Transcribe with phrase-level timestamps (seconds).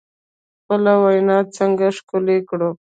[0.59, 2.69] خپله وینا څنګه ښکلې کړو؟